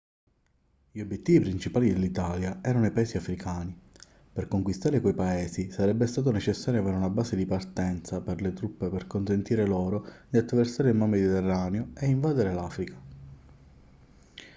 [0.91, 3.79] gli obiettivi principali dell'italia erano i paesi africani
[4.33, 8.89] per conquistare quei paesi sarebbe stato necessario avere una base di partenza per le truppe
[8.89, 12.99] per consentire loro di attraversare il mar mediterraneo e invadere l'africa